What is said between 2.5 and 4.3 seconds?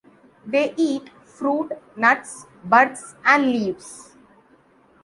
buds and leaves.